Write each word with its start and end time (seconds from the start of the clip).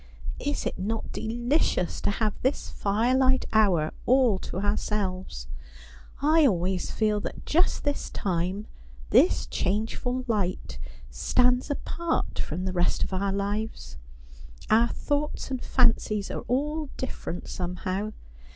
'Is 0.51 0.65
it 0.65 0.79
not 0.79 1.11
delicious 1.11 2.01
to 2.01 2.09
have 2.09 2.33
this 2.41 2.69
firelight 2.71 3.45
hour 3.53 3.91
all 4.07 4.39
to 4.39 4.57
ourselves? 4.57 5.45
I 6.23 6.43
always 6.47 6.89
feel 6.89 7.19
that 7.19 7.45
202 7.45 7.59
Asphodel. 7.59 7.61
just 7.69 7.83
this 7.83 8.09
time— 8.09 8.67
this 9.11 9.45
changeful 9.45 10.25
light— 10.27 10.79
stands 11.11 11.69
apart 11.69 12.39
from 12.39 12.65
the 12.65 12.73
rest 12.73 13.03
of 13.03 13.13
our 13.13 13.31
lives. 13.31 13.97
Our 14.71 14.87
thoughts 14.87 15.51
and 15.51 15.61
fancies 15.63 16.31
are 16.31 16.41
all 16.47 16.89
different 16.97 17.47
some 17.47 17.75
how. 17.75 18.13